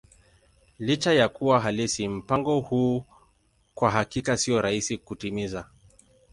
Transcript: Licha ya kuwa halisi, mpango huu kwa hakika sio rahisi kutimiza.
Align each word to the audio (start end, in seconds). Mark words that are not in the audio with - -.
Licha 0.79 1.13
ya 1.13 1.29
kuwa 1.29 1.59
halisi, 1.59 2.07
mpango 2.07 2.59
huu 2.59 3.03
kwa 3.73 3.91
hakika 3.91 4.37
sio 4.37 4.61
rahisi 4.61 4.97
kutimiza. 4.97 5.67